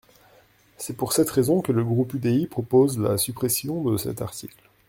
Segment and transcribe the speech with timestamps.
[0.77, 4.67] C’est pour cette raison que le groupe UDI propose la suppression de cet article.